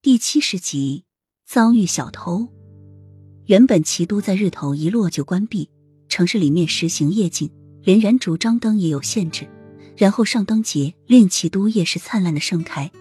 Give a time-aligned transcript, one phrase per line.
[0.00, 1.02] 第七十集
[1.44, 2.46] 遭遇小偷。
[3.46, 5.70] 原本齐都在日头一落就关闭，
[6.08, 7.50] 城市里面实行夜禁，
[7.82, 9.48] 连燃烛张灯也有限制。
[9.96, 12.92] 然后上灯节令齐都夜市灿烂的盛开，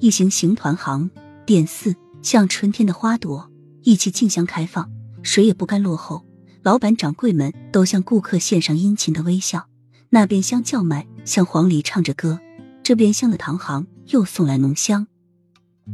[0.00, 1.10] 一行行团行
[1.44, 3.50] 店肆像春天的花朵，
[3.82, 4.90] 意气竞相开放，
[5.22, 6.24] 谁也不甘落后。
[6.62, 9.68] 老板掌柜们都向顾客献上殷勤的微笑。
[10.08, 12.38] 那边香叫卖，像黄鹂唱着歌；
[12.82, 15.06] 这边香的糖行又送来浓香。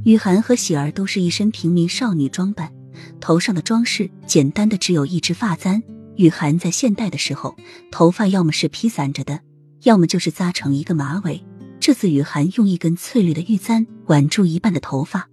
[0.04, 2.72] 雨涵和喜儿都是一身平民少女装扮，
[3.20, 5.82] 头上的装饰简单的只有一支发簪。
[6.16, 7.54] 雨涵在现代的时候，
[7.90, 9.40] 头发要么是披散着的，
[9.84, 11.44] 要么就是扎成一个马尾。
[11.78, 15.28] 这次雨涵用一根翠绿的玉簪挽住一半的头发，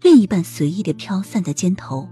[0.00, 2.08] 另一半随意的飘散在肩头，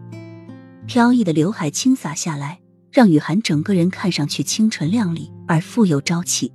[0.86, 2.60] 飘逸的刘海轻洒下来，
[2.90, 6.52] 让雨涵整个人看上去清纯靓丽而富有朝气。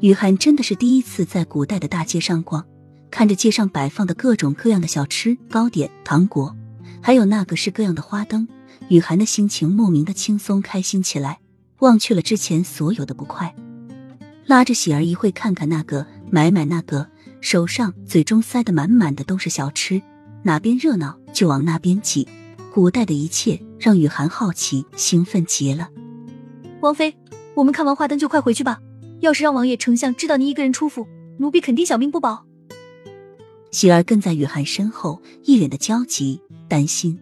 [0.00, 2.64] 雨涵真的是第一次在古代的大街上逛。
[3.12, 6.56] 看着街上摆放的各种各样的小吃、糕点、糖果，
[7.02, 8.48] 还有那各式各样的花灯，
[8.88, 11.38] 雨涵的心情莫名的轻松开心起来，
[11.80, 13.54] 忘却了之前所有的不快。
[14.46, 17.06] 拉着喜儿一会看看那个，买买那个，
[17.42, 20.00] 手上、嘴中塞得满满的都是小吃，
[20.42, 22.26] 哪边热闹就往那边挤。
[22.72, 25.90] 古代的一切让雨涵好奇、兴奋极了。
[26.80, 27.14] 王妃，
[27.54, 28.80] 我们看完花灯就快回去吧，
[29.20, 31.06] 要是让王爷、丞相知道您一个人出府，
[31.38, 32.46] 奴婢肯定小命不保。
[33.72, 37.18] 喜儿跟在雨涵身后，一脸的焦急担心。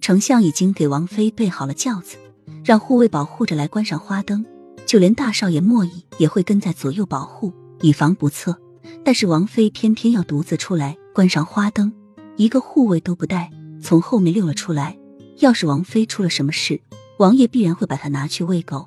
[0.00, 2.16] 丞相已经给王妃备好了轿子，
[2.64, 4.46] 让护卫保护着来观赏花灯，
[4.86, 8.56] 就连大少爷莫弈也会跟在左右保护，以防不测。
[9.04, 11.92] 但是王妃偏偏要独自出来观赏花灯，
[12.36, 13.50] 一个护卫都不带，
[13.82, 14.96] 从后面溜了出来。
[15.38, 16.80] 要是王妃出了什么事，
[17.18, 18.86] 王爷必然会把她拿去喂狗。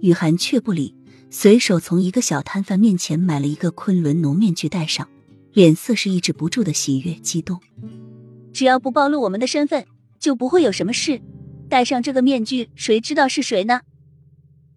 [0.00, 0.96] 雨涵却不理，
[1.30, 5.08] 随手从一个小摊贩面前买了一个昆仑奴面具戴上。
[5.52, 7.60] 脸色是抑制不住的喜悦激动，
[8.52, 9.84] 只要不暴露我们的身份，
[10.20, 11.20] 就不会有什么事。
[11.68, 13.80] 戴上这个面具，谁知道是谁呢？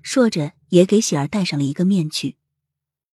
[0.02, 2.36] 说着，也给喜儿戴上了一个面具。